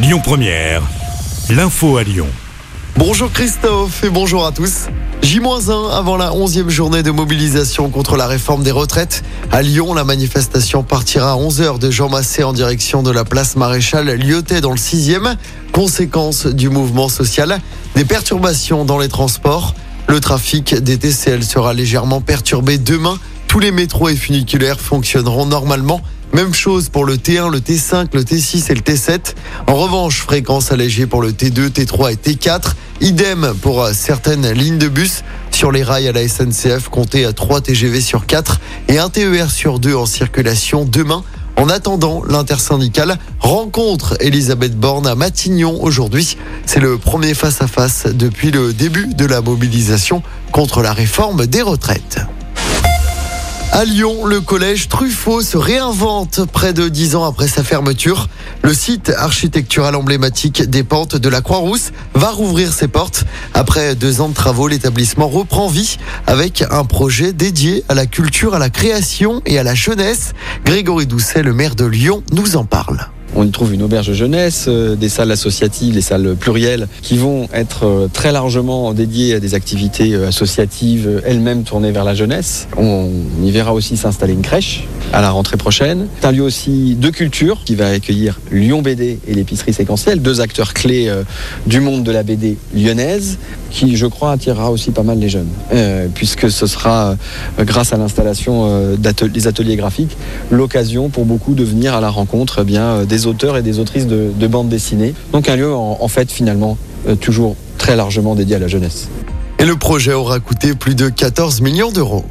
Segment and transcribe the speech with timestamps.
[0.00, 0.82] Lyon Première,
[1.50, 2.28] l'info à Lyon.
[2.96, 4.86] Bonjour Christophe et bonjour à tous.
[5.22, 9.24] J-1 avant la 11e journée de mobilisation contre la réforme des retraites.
[9.50, 13.56] À Lyon, la manifestation partira à 11h de Jean Massé en direction de la place
[13.56, 15.34] Maréchal Lyotet dans le 6e.
[15.72, 17.58] Conséquence du mouvement social,
[17.96, 19.74] des perturbations dans les transports.
[20.06, 23.18] Le trafic des TCL sera légèrement perturbé demain.
[23.48, 26.02] Tous les métros et funiculaires fonctionneront normalement.
[26.34, 29.34] Même chose pour le T1, le T5, le T6 et le T7.
[29.66, 32.74] En revanche, fréquence allégée pour le T2, T3 et T4.
[33.00, 35.24] Idem pour certaines lignes de bus.
[35.50, 39.50] Sur les rails à la SNCF, comptez à 3 TGV sur 4 et un TER
[39.50, 41.24] sur 2 en circulation demain.
[41.56, 46.36] En attendant, l'intersyndicale rencontre Elisabeth Borne à Matignon aujourd'hui.
[46.66, 52.20] C'est le premier face-à-face depuis le début de la mobilisation contre la réforme des retraites.
[53.78, 58.28] À Lyon, le collège Truffaut se réinvente près de dix ans après sa fermeture.
[58.64, 63.22] Le site architectural emblématique des pentes de la Croix-Rousse va rouvrir ses portes.
[63.54, 68.52] Après deux ans de travaux, l'établissement reprend vie avec un projet dédié à la culture,
[68.52, 70.32] à la création et à la jeunesse.
[70.64, 73.08] Grégory Doucet, le maire de Lyon, nous en parle.
[73.36, 77.48] On y trouve une auberge jeunesse, euh, des salles associatives, des salles plurielles qui vont
[77.52, 82.68] être euh, très largement dédiées à des activités euh, associatives elles-mêmes tournées vers la jeunesse.
[82.76, 83.08] On
[83.42, 86.06] y verra aussi s'installer une crèche à la rentrée prochaine.
[86.20, 90.40] C'est un lieu aussi de culture qui va accueillir Lyon BD et l'épicerie séquentielle, deux
[90.40, 91.10] acteurs clés
[91.66, 93.38] du monde de la BD lyonnaise,
[93.70, 95.48] qui je crois attirera aussi pas mal les jeunes,
[96.14, 97.16] puisque ce sera
[97.58, 100.16] grâce à l'installation des ateliers graphiques
[100.50, 104.06] l'occasion pour beaucoup de venir à la rencontre eh bien des auteurs et des autrices
[104.06, 105.14] de, de bandes dessinées.
[105.32, 106.76] Donc un lieu en, fait finalement
[107.08, 109.08] euh, toujours très largement dédié à la jeunesse.
[109.58, 112.24] Et le projet aura coûté plus de 14 millions d'euros.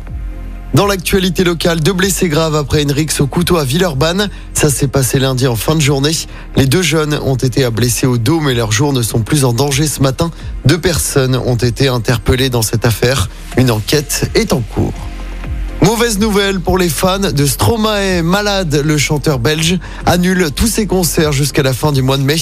[0.74, 4.30] Dans l'actualité locale, deux blessés graves après une rixe au couteau à Villeurbanne.
[4.54, 6.12] Ça s'est passé lundi en fin de journée.
[6.56, 9.54] Les deux jeunes ont été blessés au dos, mais leurs jours ne sont plus en
[9.54, 10.30] danger ce matin.
[10.66, 13.30] Deux personnes ont été interpellées dans cette affaire.
[13.58, 14.94] Une enquête est en cours.
[15.88, 21.32] Mauvaise nouvelle pour les fans de Stromae, malade, le chanteur belge, annule tous ses concerts
[21.32, 22.36] jusqu'à la fin du mois de mai.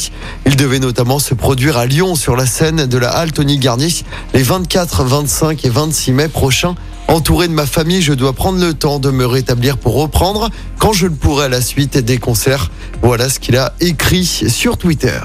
[0.48, 3.94] Il devait notamment se produire à Lyon sur la scène de la halle Tony Garnier
[4.34, 6.74] les 24, 25 et 26 mai prochains.
[7.08, 10.94] Entouré de ma famille, je dois prendre le temps de me rétablir pour reprendre quand
[10.94, 12.72] je le pourrai à la suite des concerts.
[13.04, 15.20] Voilà ce qu'il a écrit sur Twitter.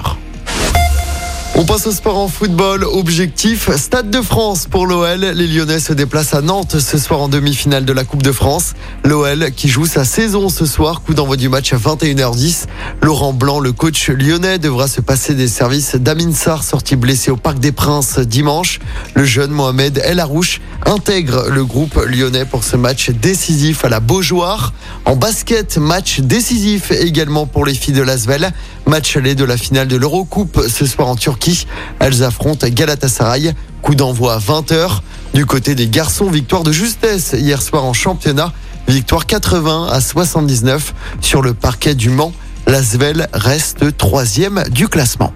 [1.55, 2.85] On passe au sport en football.
[2.85, 5.19] Objectif, Stade de France pour l'OL.
[5.19, 8.73] Les Lyonnais se déplacent à Nantes ce soir en demi-finale de la Coupe de France.
[9.03, 11.01] L'OL qui joue sa saison ce soir.
[11.01, 12.67] Coup d'envoi du match à 21h10.
[13.01, 17.37] Laurent Blanc, le coach lyonnais, devra se passer des services d'Amin Sarr, sorti blessé au
[17.37, 18.79] Parc des Princes dimanche.
[19.13, 23.99] Le jeune Mohamed El Arouche intègre le groupe lyonnais pour ce match décisif à la
[23.99, 24.73] Beaujoire.
[25.03, 28.51] En basket, match décisif également pour les filles de Lasvel.
[28.87, 31.67] Match aller de la finale de l'Eurocoupe ce soir en Turquie.
[31.99, 33.53] Elles affrontent Galatasaray.
[33.81, 35.01] Coup d'envoi à 20h.
[35.33, 38.53] Du côté des garçons, victoire de justesse hier soir en championnat.
[38.87, 42.33] Victoire 80 à 79 sur le parquet du Mans.
[42.67, 45.33] L'Asvel reste troisième du classement.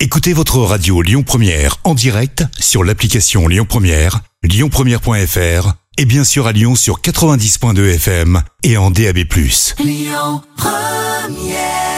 [0.00, 6.46] Écoutez votre radio Lyon Première en direct sur l'application Lyon Première, lyonpremière.fr et bien sûr
[6.46, 9.18] à Lyon sur 90.2 FM et en DAB+.
[9.78, 11.93] Lyon Première